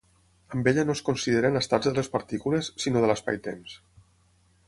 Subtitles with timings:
[0.55, 3.79] Amb ella no es consideren estats de les partícules, sinó de l'espai-temps.